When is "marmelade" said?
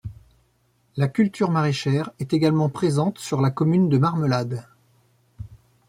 3.99-4.65